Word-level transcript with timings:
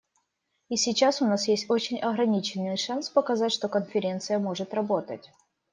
И 0.69 0.77
сейчас 0.77 1.21
у 1.21 1.25
нас 1.27 1.47
есть 1.47 1.69
очень 1.69 1.99
ограниченный 1.99 2.75
шанс 2.75 3.07
показать, 3.11 3.51
что 3.51 3.67
Конференция 3.69 4.39
может 4.39 4.73
работать. 4.73 5.29